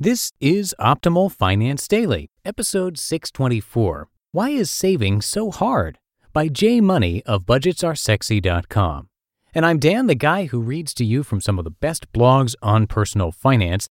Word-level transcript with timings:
This 0.00 0.30
is 0.38 0.76
Optimal 0.78 1.32
Finance 1.32 1.88
Daily, 1.88 2.30
episode 2.44 2.96
624. 2.98 4.08
Why 4.30 4.50
is 4.50 4.70
saving 4.70 5.22
so 5.22 5.50
hard? 5.50 5.98
By 6.32 6.46
J. 6.46 6.80
Money 6.80 7.24
of 7.26 7.44
budgetsaresexy.com. 7.44 9.08
And 9.52 9.66
I'm 9.66 9.80
Dan, 9.80 10.06
the 10.06 10.14
guy 10.14 10.44
who 10.44 10.60
reads 10.60 10.94
to 10.94 11.04
you 11.04 11.24
from 11.24 11.40
some 11.40 11.58
of 11.58 11.64
the 11.64 11.72
best 11.72 12.12
blogs 12.12 12.54
on 12.62 12.86
personal 12.86 13.32
finance. 13.32 13.88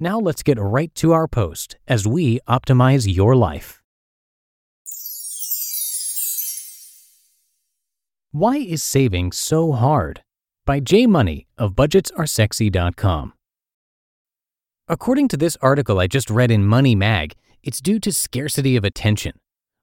Now 0.00 0.18
let's 0.18 0.42
get 0.42 0.58
right 0.58 0.92
to 0.96 1.12
our 1.12 1.28
post 1.28 1.76
as 1.86 2.08
we 2.08 2.40
optimize 2.48 3.06
your 3.06 3.36
life. 3.36 3.80
Why 8.32 8.56
is 8.56 8.82
saving 8.82 9.30
so 9.30 9.70
hard? 9.70 10.24
By 10.64 10.80
J. 10.80 11.06
Money 11.06 11.46
of 11.56 11.74
budgetsaresexy.com. 11.74 13.34
According 14.88 15.26
to 15.28 15.36
this 15.36 15.56
article 15.60 15.98
I 15.98 16.06
just 16.06 16.30
read 16.30 16.48
in 16.48 16.64
Money 16.64 16.94
Mag, 16.94 17.34
it's 17.60 17.80
due 17.80 17.98
to 17.98 18.12
scarcity 18.12 18.76
of 18.76 18.84
attention, 18.84 19.32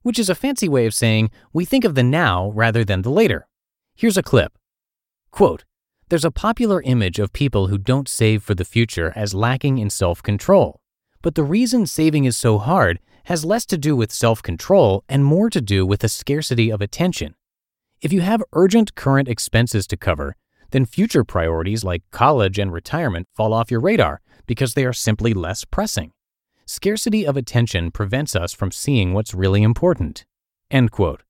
which 0.02 0.18
is 0.18 0.30
a 0.30 0.36
fancy 0.36 0.70
way 0.70 0.86
of 0.86 0.94
saying 0.94 1.30
we 1.52 1.66
think 1.66 1.84
of 1.84 1.96
the 1.96 2.04
now 2.04 2.52
rather 2.52 2.86
than 2.86 3.02
the 3.02 3.10
later. 3.10 3.46
Here's 3.96 4.16
a 4.16 4.24
clip. 4.24 4.58
Quote, 5.30 5.66
There's 6.08 6.24
a 6.24 6.32
popular 6.32 6.82
image 6.84 7.20
of 7.20 7.34
people 7.34 7.68
who 7.68 7.78
don't 7.78 8.08
save 8.08 8.44
for 8.44 8.56
the 8.56 8.64
future 8.64 9.12
as 9.14 9.34
lacking 9.34 9.78
in 9.78 9.90
self 9.90 10.24
control. 10.24 10.80
But 11.22 11.36
the 11.36 11.44
reason 11.44 11.86
saving 11.86 12.24
is 12.24 12.38
so 12.38 12.58
hard 12.58 13.02
has 13.26 13.44
less 13.44 13.66
to 13.66 13.78
do 13.78 13.98
with 13.98 14.10
self 14.10 14.42
control 14.42 15.04
and 15.10 15.26
more 15.26 15.50
to 15.50 15.60
do 15.60 15.86
with 15.86 16.02
a 16.06 16.10
scarcity 16.10 16.70
of 16.70 16.80
attention. 16.80 17.36
If 18.02 18.14
you 18.14 18.22
have 18.22 18.42
urgent 18.54 18.96
current 18.96 19.28
expenses 19.28 19.86
to 19.88 19.98
cover, 19.98 20.38
then 20.72 20.86
future 20.86 21.26
priorities 21.26 21.84
like 21.84 22.04
college 22.12 22.58
and 22.58 22.72
retirement 22.72 23.28
fall 23.36 23.54
off 23.54 23.70
your 23.70 23.82
radar 23.82 24.22
because 24.46 24.74
they 24.74 24.86
are 24.86 24.94
simply 24.94 25.34
less 25.34 25.66
pressing. 25.66 26.12
Scarcity 26.66 27.26
of 27.26 27.36
attention 27.36 27.92
prevents 27.92 28.36
us 28.36 28.54
from 28.54 28.72
seeing 28.72 29.14
what's 29.14 29.34
really 29.34 29.64
important. 29.64 30.26
End 30.72 30.92
quote. 30.92 31.24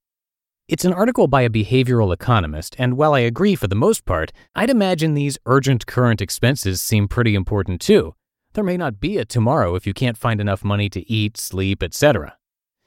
It's 0.68 0.85
an 0.85 0.94
article 0.94 1.28
by 1.28 1.41
a 1.41 1.50
behavioral 1.50 2.13
economist, 2.13 2.75
and 2.79 2.96
while 2.96 3.13
I 3.13 3.19
agree 3.19 3.56
for 3.56 3.68
the 3.68 3.75
most 3.75 4.06
part, 4.06 4.31
I'd 4.56 4.69
imagine 4.69 5.13
these 5.13 5.38
urgent 5.46 5.85
current 5.85 6.22
expenses 6.22 6.81
seem 6.81 7.07
pretty 7.07 7.35
important 7.35 7.81
too. 7.81 8.16
There 8.53 8.63
may 8.63 8.78
not 8.78 9.00
be 9.00 9.18
a 9.18 9.25
tomorrow 9.25 9.75
if 9.75 9.85
you 9.85 9.94
can't 9.94 10.18
find 10.18 10.40
enough 10.40 10.63
money 10.63 10.90
to 10.90 11.12
eat, 11.12 11.35
sleep, 11.38 11.84
etc. 11.84 12.38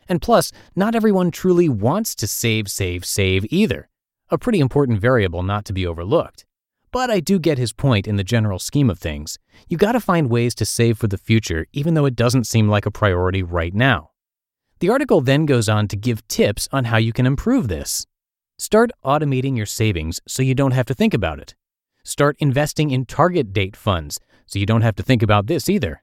And 0.09 0.23
plus, 0.23 0.53
not 0.75 0.95
everyone 0.95 1.31
truly 1.31 1.69
wants 1.69 2.15
to 2.17 2.27
save, 2.27 2.71
save, 2.71 3.05
save 3.05 3.45
either. 3.53 3.91
A 4.31 4.39
pretty 4.39 4.61
important 4.61 5.01
variable 5.01 5.43
not 5.43 5.65
to 5.67 5.73
be 5.73 5.87
overlooked. 5.87 6.45
But 6.97 7.11
I 7.11 7.21
do 7.21 7.39
get 7.39 7.59
his 7.59 7.75
point 7.75 8.09
in 8.09 8.17
the 8.17 8.25
general 8.25 8.59
scheme 8.59 8.89
of 8.89 8.99
things. 8.99 9.39
You 9.69 9.77
gotta 9.77 10.01
find 10.01 10.31
ways 10.31 10.55
to 10.55 10.65
save 10.65 10.97
for 10.97 11.09
the 11.09 11.19
future, 11.19 11.67
even 11.75 11.93
though 11.93 12.07
it 12.07 12.17
doesn't 12.17 12.47
seem 12.47 12.71
like 12.71 12.87
a 12.87 12.91
priority 12.91 13.43
right 13.43 13.75
now. 13.75 14.13
The 14.79 14.89
article 14.89 15.21
then 15.21 15.45
goes 15.45 15.69
on 15.69 15.89
to 15.89 15.97
give 15.97 16.27
tips 16.27 16.71
on 16.73 16.87
how 16.87 16.97
you 16.97 17.13
can 17.13 17.27
improve 17.27 17.69
this. 17.69 18.07
Start 18.57 18.93
automating 19.05 19.59
your 19.59 19.67
savings 19.67 20.23
so 20.27 20.43
you 20.43 20.55
don't 20.55 20.71
have 20.71 20.87
to 20.87 20.95
think 20.95 21.13
about 21.13 21.39
it. 21.39 21.55
Start 22.03 22.35
investing 22.39 22.91
in 22.91 23.05
target 23.05 23.53
date 23.53 23.77
funds 23.77 24.19
so 24.47 24.59
you 24.59 24.65
don't 24.65 24.81
have 24.81 24.97
to 24.97 25.03
think 25.03 25.23
about 25.23 25.49
this 25.49 25.69
either. 25.69 26.03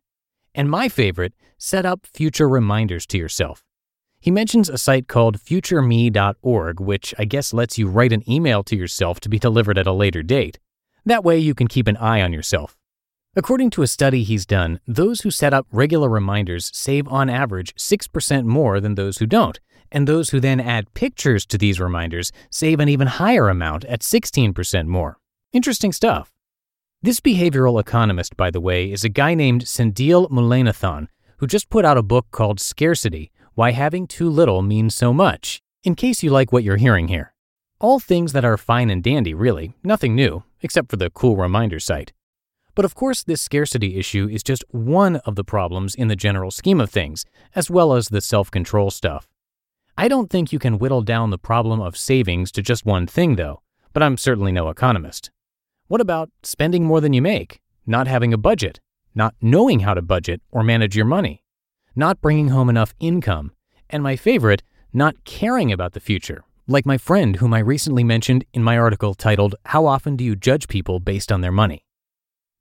And 0.53 0.69
my 0.69 0.89
favorite, 0.89 1.33
set 1.57 1.87
up 1.87 2.05
future 2.05 2.47
reminders 2.47 3.07
to 3.07 3.17
yourself. 3.17 3.63
He 4.19 4.29
mentions 4.29 4.69
a 4.69 4.77
site 4.77 5.07
called 5.07 5.39
futureme.org, 5.39 6.79
which 6.79 7.15
I 7.17 7.25
guess 7.25 7.51
lets 7.51 7.79
you 7.79 7.87
write 7.87 8.13
an 8.13 8.29
email 8.29 8.61
to 8.65 8.75
yourself 8.75 9.19
to 9.21 9.27
be 9.29 9.39
delivered 9.39 9.79
at 9.79 9.87
a 9.87 9.91
later 9.91 10.21
date. 10.21 10.59
That 11.05 11.23
way 11.23 11.37
you 11.37 11.53
can 11.53 11.67
keep 11.67 11.87
an 11.87 11.97
eye 11.97 12.21
on 12.21 12.31
yourself. 12.31 12.77
According 13.35 13.71
to 13.71 13.81
a 13.81 13.87
study 13.87 14.23
he's 14.23 14.45
done, 14.45 14.79
those 14.87 15.21
who 15.21 15.31
set 15.31 15.53
up 15.53 15.67
regular 15.71 16.07
reminders 16.07 16.71
save 16.73 17.07
on 17.07 17.29
average 17.29 17.73
6% 17.75 18.45
more 18.45 18.79
than 18.79 18.95
those 18.95 19.17
who 19.17 19.25
don't, 19.25 19.59
and 19.91 20.07
those 20.07 20.29
who 20.29 20.39
then 20.39 20.59
add 20.59 20.93
pictures 20.93 21.45
to 21.47 21.57
these 21.57 21.79
reminders 21.79 22.31
save 22.49 22.79
an 22.79 22.89
even 22.89 23.07
higher 23.07 23.49
amount 23.49 23.85
at 23.85 24.01
16% 24.01 24.85
more. 24.87 25.17
Interesting 25.51 25.91
stuff. 25.91 26.31
This 27.01 27.19
behavioral 27.19 27.81
economist, 27.81 28.37
by 28.37 28.49
the 28.49 28.61
way, 28.61 28.91
is 28.91 29.03
a 29.03 29.09
guy 29.09 29.33
named 29.33 29.67
Sendhil 29.67 30.29
Mullainathan, 30.29 31.07
who 31.37 31.47
just 31.47 31.69
put 31.69 31.83
out 31.83 31.97
a 31.97 32.03
book 32.03 32.27
called 32.31 32.61
Scarcity 32.61 33.29
Why 33.55 33.71
Having 33.71 34.07
Too 34.07 34.29
Little 34.29 34.61
Means 34.61 34.95
So 34.95 35.11
Much, 35.11 35.61
in 35.83 35.95
case 35.95 36.23
you 36.23 36.29
like 36.29 36.53
what 36.53 36.63
you're 36.63 36.77
hearing 36.77 37.09
here. 37.09 37.32
All 37.79 37.99
things 37.99 38.33
that 38.33 38.45
are 38.45 38.57
fine 38.57 38.89
and 38.89 39.03
dandy, 39.03 39.33
really, 39.33 39.73
nothing 39.83 40.15
new, 40.15 40.43
except 40.61 40.89
for 40.89 40.95
the 40.95 41.09
cool 41.09 41.35
reminder 41.35 41.79
site. 41.79 42.13
But 42.75 42.85
of 42.85 42.95
course, 42.95 43.23
this 43.23 43.41
scarcity 43.41 43.97
issue 43.97 44.27
is 44.31 44.41
just 44.41 44.63
one 44.69 45.17
of 45.17 45.35
the 45.35 45.43
problems 45.43 45.93
in 45.93 46.07
the 46.07 46.15
general 46.15 46.49
scheme 46.49 46.79
of 46.79 46.89
things, 46.89 47.25
as 47.55 47.69
well 47.69 47.93
as 47.93 48.09
the 48.09 48.21
self 48.21 48.49
control 48.49 48.89
stuff. 48.89 49.27
I 49.97 50.07
don't 50.07 50.29
think 50.29 50.51
you 50.51 50.59
can 50.59 50.79
whittle 50.79 51.01
down 51.01 51.29
the 51.29 51.37
problem 51.37 51.81
of 51.81 51.97
savings 51.97 52.51
to 52.53 52.61
just 52.63 52.85
one 52.85 53.05
thing, 53.05 53.35
though, 53.35 53.61
but 53.91 54.01
I'm 54.01 54.17
certainly 54.17 54.51
no 54.51 54.69
economist. 54.69 55.29
What 55.87 56.01
about 56.01 56.31
spending 56.41 56.85
more 56.85 56.99
than 57.01 57.13
you 57.13 57.21
make, 57.21 57.59
not 57.85 58.07
having 58.07 58.33
a 58.33 58.37
budget, 58.37 58.79
not 59.13 59.35
knowing 59.39 59.81
how 59.81 59.93
to 59.93 60.01
budget 60.01 60.41
or 60.51 60.63
manage 60.63 60.95
your 60.95 61.05
money, 61.05 61.43
not 61.95 62.21
bringing 62.21 62.47
home 62.47 62.69
enough 62.69 62.95
income, 62.99 63.51
and 63.89 64.01
my 64.01 64.15
favorite, 64.15 64.63
not 64.91 65.25
caring 65.25 65.71
about 65.71 65.93
the 65.93 65.99
future 65.99 66.43
like 66.67 66.85
my 66.85 66.97
friend 66.97 67.35
whom 67.37 67.53
I 67.53 67.59
recently 67.59 68.03
mentioned 68.03 68.45
in 68.53 68.63
my 68.63 68.77
article 68.77 69.13
titled, 69.13 69.55
How 69.65 69.85
Often 69.85 70.15
Do 70.15 70.23
You 70.23 70.35
Judge 70.35 70.67
People 70.69 70.99
Based 70.99 71.31
on 71.31 71.41
Their 71.41 71.51
Money? 71.51 71.83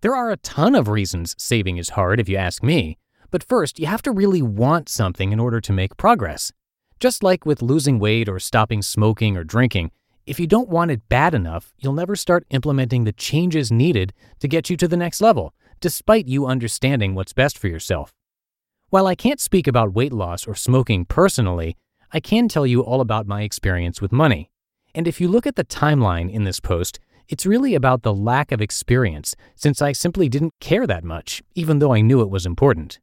There 0.01 0.17
are 0.17 0.33
a 0.33 0.37
ton 0.39 0.75
of 0.75 0.89
reasons 0.89 1.37
saving 1.39 1.77
is 1.77 1.91
hard, 1.91 2.19
if 2.19 2.29
you 2.29 2.37
ask 2.37 2.65
me, 2.65 2.99
but 3.31 3.45
first, 3.45 3.79
you 3.79 3.87
have 3.87 4.03
to 4.03 4.11
really 4.11 4.43
want 4.43 4.89
something 4.89 5.31
in 5.31 5.39
order 5.39 5.61
to 5.61 5.73
make 5.73 5.97
progress. 5.97 6.53
Just 6.99 7.23
like 7.23 7.47
with 7.47 7.63
losing 7.63 8.01
weight 8.01 8.29
or 8.29 8.41
stopping 8.41 8.83
smoking 8.83 9.37
or 9.37 9.45
drinking, 9.45 9.93
if 10.27 10.41
you 10.41 10.49
don't 10.49 10.69
want 10.69 10.91
it 10.91 11.09
bad 11.09 11.33
enough, 11.33 11.73
you'll 11.79 11.93
never 11.93 12.17
start 12.17 12.45
implementing 12.51 13.05
the 13.05 13.13
changes 13.13 13.71
needed 13.71 14.13
to 14.41 14.49
get 14.49 14.69
you 14.69 14.77
to 14.79 14.89
the 14.89 14.97
next 14.97 15.21
level, 15.21 15.55
despite 15.81 16.27
you 16.27 16.47
understanding 16.47 17.15
what's 17.15 17.33
best 17.33 17.57
for 17.57 17.69
yourself. 17.69 18.13
While 18.91 19.07
I 19.07 19.15
can't 19.15 19.41
speak 19.41 19.69
about 19.69 19.95
weight 19.95 20.13
loss 20.13 20.47
or 20.47 20.55
smoking 20.55 21.05
personally, 21.05 21.77
I 22.15 22.21
can 22.21 22.47
tell 22.47 22.67
you 22.67 22.83
all 22.83 23.01
about 23.01 23.27
my 23.27 23.41
experience 23.41 24.03
with 24.03 24.13
money. 24.13 24.51
And 24.95 25.09
if 25.09 25.19
you 25.19 25.29
look 25.29 25.47
at 25.47 25.57
the 25.57 25.65
timeline 25.65 26.31
in 26.31 26.45
this 26.45 26.61
post, 26.61 27.01
it's 27.27 27.47
really 27.47 27.75
about 27.75 28.03
the 28.03 28.13
lack 28.13 28.53
of 28.53 28.61
experience, 28.61 29.35
since 29.55 29.81
I 29.81 29.93
simply 29.93 30.29
didn't 30.29 30.53
care 30.61 30.87
that 30.87 31.05
much, 31.05 31.43
even 31.55 31.79
though 31.79 31.95
I 31.95 32.03
knew 32.03 32.21
it 32.21 32.29
was 32.29 32.45
important. 32.45 33.01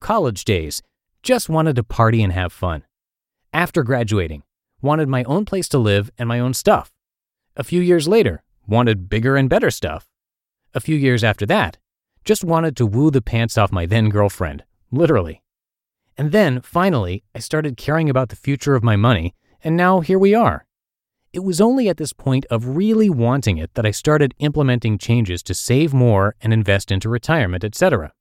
College 0.00 0.46
days, 0.46 0.80
just 1.22 1.50
wanted 1.50 1.76
to 1.76 1.84
party 1.84 2.22
and 2.22 2.32
have 2.32 2.54
fun. 2.54 2.84
After 3.52 3.82
graduating, 3.82 4.44
wanted 4.80 5.08
my 5.08 5.24
own 5.24 5.44
place 5.44 5.68
to 5.68 5.78
live 5.78 6.10
and 6.16 6.26
my 6.26 6.40
own 6.40 6.54
stuff. 6.54 6.90
A 7.54 7.64
few 7.64 7.82
years 7.82 8.08
later, 8.08 8.42
wanted 8.66 9.10
bigger 9.10 9.36
and 9.36 9.50
better 9.50 9.70
stuff. 9.70 10.08
A 10.72 10.80
few 10.80 10.96
years 10.96 11.22
after 11.22 11.44
that, 11.46 11.76
just 12.24 12.44
wanted 12.44 12.78
to 12.78 12.86
woo 12.86 13.10
the 13.10 13.20
pants 13.20 13.58
off 13.58 13.70
my 13.70 13.84
then 13.84 14.08
girlfriend, 14.08 14.64
literally. 14.90 15.41
And 16.16 16.32
then, 16.32 16.60
finally, 16.60 17.24
I 17.34 17.38
started 17.38 17.76
caring 17.76 18.10
about 18.10 18.28
the 18.28 18.36
future 18.36 18.74
of 18.74 18.84
my 18.84 18.96
money, 18.96 19.34
and 19.64 19.76
now 19.76 20.00
here 20.00 20.18
we 20.18 20.34
are. 20.34 20.66
It 21.32 21.42
was 21.42 21.60
only 21.60 21.88
at 21.88 21.96
this 21.96 22.12
point 22.12 22.44
of 22.50 22.76
really 22.76 23.08
wanting 23.08 23.56
it 23.56 23.72
that 23.74 23.86
I 23.86 23.90
started 23.90 24.34
implementing 24.38 24.98
changes 24.98 25.42
to 25.44 25.54
save 25.54 25.94
more 25.94 26.34
and 26.42 26.52
invest 26.52 26.90
into 26.90 27.08
retirement, 27.08 27.64
etc. 27.64 28.12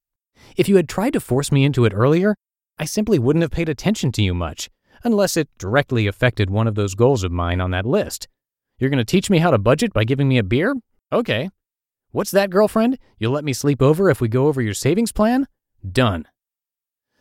If 0.55 0.69
you 0.69 0.77
had 0.77 0.87
tried 0.87 1.13
to 1.13 1.19
force 1.19 1.51
me 1.51 1.65
into 1.65 1.83
it 1.83 1.93
earlier, 1.93 2.35
I 2.79 2.85
simply 2.85 3.19
wouldn't 3.19 3.43
have 3.43 3.51
paid 3.51 3.67
attention 3.67 4.13
to 4.13 4.23
you 4.23 4.33
much, 4.33 4.69
unless 5.03 5.35
it 5.35 5.49
directly 5.57 6.07
affected 6.07 6.49
one 6.49 6.67
of 6.67 6.75
those 6.75 6.95
goals 6.95 7.23
of 7.23 7.31
mine 7.31 7.59
on 7.59 7.71
that 7.71 7.85
list. 7.85 8.29
You're 8.79 8.89
going 8.89 8.97
to 8.97 9.05
teach 9.05 9.29
me 9.29 9.39
how 9.39 9.51
to 9.51 9.57
budget 9.57 9.91
by 9.91 10.05
giving 10.05 10.27
me 10.29 10.37
a 10.37 10.43
beer? 10.43 10.75
Okay. 11.11 11.49
What's 12.11 12.31
that, 12.31 12.49
girlfriend? 12.49 12.97
You'll 13.19 13.33
let 13.33 13.45
me 13.45 13.53
sleep 13.53 13.81
over 13.81 14.09
if 14.09 14.21
we 14.21 14.27
go 14.27 14.47
over 14.47 14.61
your 14.61 14.73
savings 14.73 15.11
plan? 15.11 15.47
Done. 15.89 16.27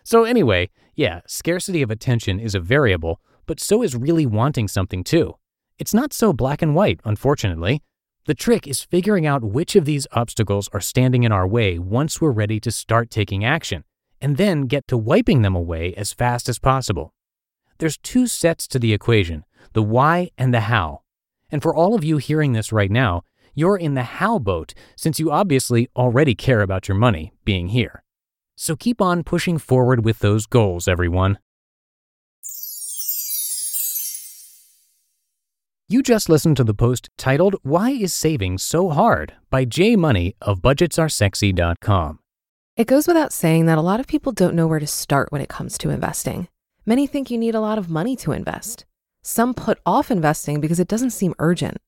So, 0.02 0.24
anyway, 0.24 0.70
yeah, 0.94 1.20
scarcity 1.26 1.82
of 1.82 1.90
attention 1.90 2.40
is 2.40 2.54
a 2.54 2.60
variable, 2.60 3.20
but 3.46 3.60
so 3.60 3.82
is 3.82 3.96
really 3.96 4.26
wanting 4.26 4.68
something 4.68 5.04
too. 5.04 5.34
It's 5.78 5.94
not 5.94 6.12
so 6.12 6.32
black 6.32 6.62
and 6.62 6.74
white, 6.74 7.00
unfortunately. 7.04 7.82
The 8.26 8.34
trick 8.34 8.66
is 8.66 8.82
figuring 8.82 9.26
out 9.26 9.42
which 9.42 9.74
of 9.76 9.86
these 9.86 10.06
obstacles 10.12 10.68
are 10.72 10.80
standing 10.80 11.22
in 11.22 11.32
our 11.32 11.48
way 11.48 11.78
once 11.78 12.20
we're 12.20 12.30
ready 12.30 12.60
to 12.60 12.70
start 12.70 13.10
taking 13.10 13.44
action, 13.44 13.84
and 14.20 14.36
then 14.36 14.66
get 14.66 14.86
to 14.88 14.98
wiping 14.98 15.42
them 15.42 15.56
away 15.56 15.94
as 15.94 16.12
fast 16.12 16.48
as 16.48 16.58
possible. 16.58 17.14
There's 17.78 17.96
two 17.96 18.26
sets 18.26 18.68
to 18.68 18.78
the 18.78 18.92
equation 18.92 19.44
the 19.72 19.82
why 19.82 20.30
and 20.36 20.52
the 20.52 20.60
how. 20.60 21.02
And 21.50 21.62
for 21.62 21.74
all 21.74 21.94
of 21.94 22.04
you 22.04 22.18
hearing 22.18 22.52
this 22.52 22.72
right 22.72 22.90
now, 22.90 23.22
you're 23.54 23.76
in 23.76 23.94
the 23.94 24.02
how 24.02 24.38
boat 24.38 24.74
since 24.96 25.18
you 25.18 25.30
obviously 25.30 25.88
already 25.96 26.34
care 26.34 26.60
about 26.60 26.88
your 26.88 26.96
money 26.96 27.32
being 27.44 27.68
here. 27.68 28.02
So 28.60 28.76
keep 28.76 29.00
on 29.00 29.24
pushing 29.24 29.56
forward 29.56 30.04
with 30.04 30.18
those 30.18 30.44
goals, 30.44 30.86
everyone. 30.86 31.38
You 35.88 36.02
just 36.02 36.28
listened 36.28 36.58
to 36.58 36.64
the 36.64 36.74
post 36.74 37.08
titled 37.16 37.56
Why 37.62 37.92
is 37.92 38.12
Saving 38.12 38.58
So 38.58 38.90
Hard 38.90 39.32
by 39.48 39.64
J. 39.64 39.96
Money 39.96 40.36
of 40.42 40.60
budgetsaresexy.com. 40.60 42.18
It 42.76 42.86
goes 42.86 43.06
without 43.06 43.32
saying 43.32 43.64
that 43.64 43.78
a 43.78 43.80
lot 43.80 43.98
of 43.98 44.06
people 44.06 44.30
don't 44.30 44.54
know 44.54 44.66
where 44.66 44.78
to 44.78 44.86
start 44.86 45.32
when 45.32 45.40
it 45.40 45.48
comes 45.48 45.78
to 45.78 45.88
investing. 45.88 46.48
Many 46.84 47.06
think 47.06 47.30
you 47.30 47.38
need 47.38 47.54
a 47.54 47.60
lot 47.60 47.78
of 47.78 47.88
money 47.88 48.14
to 48.16 48.32
invest. 48.32 48.84
Some 49.22 49.54
put 49.54 49.78
off 49.86 50.10
investing 50.10 50.60
because 50.60 50.78
it 50.78 50.88
doesn't 50.88 51.12
seem 51.12 51.34
urgent. 51.38 51.78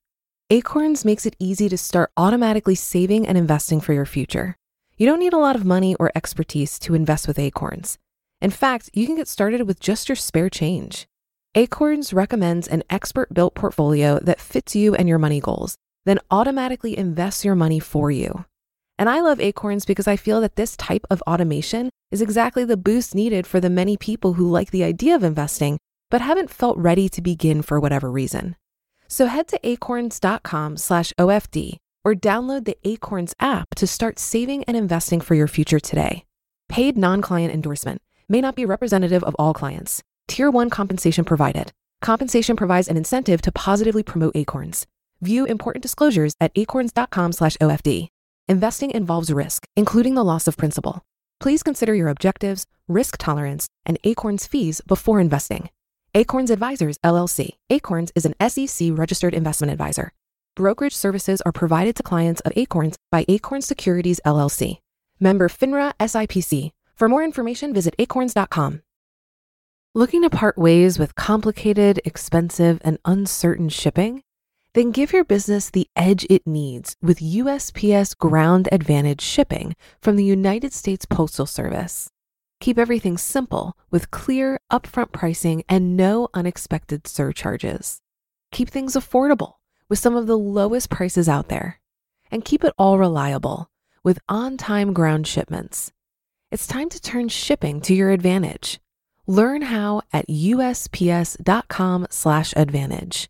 Acorns 0.49 1.05
makes 1.05 1.27
it 1.27 1.37
easy 1.39 1.69
to 1.69 1.77
start 1.77 2.13
automatically 2.17 2.77
saving 2.77 3.29
and 3.29 3.37
investing 3.37 3.79
for 3.83 3.93
your 3.93 4.07
future. 4.07 4.57
You 5.03 5.09
don't 5.09 5.19
need 5.19 5.33
a 5.33 5.39
lot 5.39 5.57
of 5.57 5.65
money 5.65 5.97
or 5.97 6.13
expertise 6.15 6.79
to 6.79 6.95
invest 6.95 7.27
with 7.27 7.37
Acorns. 7.37 7.99
In 8.41 8.53
fact, 8.53 8.89
you 8.93 9.05
can 9.05 9.17
get 9.17 9.27
started 9.27 9.67
with 9.67 9.81
just 9.81 10.09
your 10.09 10.15
spare 10.15 10.49
change. 10.49 11.09
Acorns 11.57 12.13
recommends 12.13 12.69
an 12.69 12.85
expert 12.89 13.35
built 13.35 13.57
portfolio 13.57 14.21
that 14.21 14.41
fits 14.41 14.77
you 14.77 14.95
and 14.95 15.09
your 15.09 15.19
money 15.19 15.41
goals, 15.41 15.77
then 16.05 16.21
automatically 16.31 16.97
invests 16.97 17.45
your 17.45 17.57
money 17.57 17.81
for 17.81 18.13
you. 18.13 18.45
And 18.97 19.09
I 19.09 19.23
love 19.23 19.41
Acorns 19.41 19.85
because 19.85 20.07
I 20.07 20.15
feel 20.15 20.41
that 20.41 20.55
this 20.55 20.77
type 20.77 21.05
of 21.11 21.21
automation 21.23 21.91
is 22.13 22.23
exactly 22.23 22.65
the 22.65 22.77
boost 22.77 23.13
needed 23.13 23.45
for 23.45 23.59
the 23.59 23.69
many 23.69 23.97
people 23.97 24.35
who 24.35 24.49
like 24.49 24.71
the 24.71 24.85
idea 24.85 25.17
of 25.17 25.25
investing 25.25 25.79
but 26.13 26.21
haven't 26.21 26.49
felt 26.49 26.79
ready 26.79 27.09
to 27.09 27.21
begin 27.21 27.63
for 27.63 27.81
whatever 27.81 28.09
reason. 28.09 28.55
So 29.09 29.27
head 29.27 29.49
to 29.49 29.59
acorns.com/OFD 29.69 31.79
or 32.05 32.15
download 32.15 32.65
the 32.65 32.77
Acorns 32.85 33.35
app 33.41 33.75
to 33.77 33.87
start 33.87 34.19
saving 34.19 34.65
and 34.65 34.77
investing 34.77 35.21
for 35.21 35.35
your 35.35 35.49
future 35.49 35.81
today. 35.81 36.25
Paid 36.69 36.97
non-client 36.97 37.53
endorsement 37.53 38.01
may 38.29 38.41
not 38.41 38.57
be 38.57 38.65
representative 38.65 39.23
of 39.25 39.35
all 39.39 39.53
clients. 39.53 40.03
Tier 40.29 40.51
1 40.51 40.71
compensation 40.71 41.25
provided. 41.25 41.73
Compensation 42.01 42.57
provides 42.57 42.89
an 42.89 42.97
incentive 42.97 43.43
to 43.43 43.53
positively 43.53 44.03
promote 44.03 44.35
Acorns. 44.35 44.87
View 45.21 45.45
important 45.45 45.83
disclosures 45.83 46.35
at 46.41 46.51
acorns.com/OFD. 46.57 48.09
Investing 48.49 48.91
involves 48.91 49.33
risk, 49.33 49.67
including 49.77 50.15
the 50.15 50.25
loss 50.25 50.49
of 50.49 50.57
principal. 50.57 51.05
Please 51.39 51.63
consider 51.63 51.95
your 51.95 52.09
objectives, 52.09 52.67
risk 52.89 53.17
tolerance, 53.19 53.69
and 53.87 53.99
Acorns 54.05 54.47
fees 54.47 54.81
before 54.87 55.21
investing. 55.21 55.71
Acorns 56.15 56.51
Advisors 56.51 56.99
LLC. 57.05 57.59
Acorns 57.71 58.13
is 58.15 58.25
an 58.25 58.35
SEC 58.41 58.91
registered 58.93 59.35
investment 59.35 59.73
advisor. 59.73 60.13
Brokerage 60.55 60.95
services 60.95 61.41
are 61.47 61.53
provided 61.53 61.97
to 61.97 62.03
clients 62.03 62.43
of 62.43 62.53
Acorns 62.57 62.97
by 63.11 63.25
Acorns 63.27 63.67
Securities 63.67 64.21
LLC. 64.27 64.81
Member 65.19 65.49
FINRA 65.49 65.95
SIPC. 65.99 66.73
For 66.95 67.09
more 67.09 67.25
information, 67.25 67.73
visit 67.73 67.95
acorns.com. 67.99 68.83
Looking 69.95 70.23
to 70.23 70.31
part 70.31 70.59
ways 70.59 70.99
with 70.99 71.15
complicated, 71.15 72.01
expensive, 72.05 72.81
and 72.85 72.99
uncertain 73.07 73.71
shipping? 73.71 74.23
Then 74.75 74.91
give 74.91 75.15
your 75.15 75.25
business 75.25 75.71
the 75.71 75.89
edge 75.97 76.27
it 76.29 76.47
needs 76.47 76.97
with 77.01 77.21
USPS 77.21 78.17
Ground 78.19 78.69
Advantage 78.71 79.23
shipping 79.23 79.75
from 80.03 80.17
the 80.17 80.25
United 80.25 80.75
States 80.75 81.07
Postal 81.07 81.47
Service. 81.47 82.11
Keep 82.61 82.79
everything 82.79 83.17
simple 83.17 83.75
with 83.91 84.11
clear, 84.11 84.61
upfront 84.71 85.13
pricing 85.13 85.65
and 85.67 85.97
no 85.97 86.29
unexpected 86.35 87.07
surcharges. 87.07 88.01
Keep 88.51 88.69
things 88.69 88.95
affordable 88.95 89.55
with 89.93 89.99
some 89.99 90.17
of 90.17 90.27
the 90.27 90.39
lowest 90.39 90.89
prices 90.89 91.29
out 91.29 91.49
there. 91.49 91.79
And 92.31 92.47
keep 92.47 92.65
it 92.65 92.73
all 92.79 92.99
reliable 92.99 93.69
with 94.03 94.19
on 94.27 94.57
time 94.57 94.95
ground 94.95 95.27
shipments. 95.27 95.93
It's 96.51 96.67
time 96.67 96.89
to 96.89 96.99
turn 96.99 97.29
shipping 97.29 97.83
to 97.83 97.93
your 97.93 98.11
advantage. 98.11 98.81
Learn 99.27 99.61
how 99.61 100.01
at 100.11 100.27
usps.com/advantage. 100.29 103.29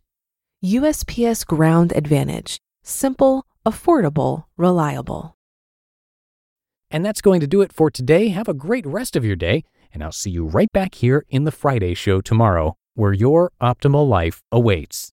USPS 0.63 1.43
Ground 1.43 1.91
Advantage: 1.93 2.61
simple, 2.81 3.45
affordable, 3.65 4.45
reliable. 4.55 5.35
And 6.89 7.05
that's 7.05 7.19
going 7.19 7.41
to 7.41 7.47
do 7.47 7.59
it 7.59 7.73
for 7.73 7.91
today. 7.91 8.29
Have 8.29 8.47
a 8.47 8.53
great 8.53 8.85
rest 8.85 9.17
of 9.17 9.25
your 9.25 9.35
day, 9.35 9.65
and 9.93 10.01
I'll 10.01 10.13
see 10.13 10.31
you 10.31 10.45
right 10.45 10.71
back 10.71 10.95
here 10.95 11.25
in 11.27 11.43
the 11.43 11.51
Friday 11.51 11.93
show 11.93 12.21
tomorrow, 12.21 12.77
where 12.93 13.11
your 13.11 13.51
optimal 13.61 14.07
life 14.07 14.41
awaits. 14.49 15.11